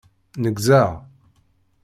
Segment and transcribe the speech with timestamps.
[0.43, 0.89] Neggzeɣ.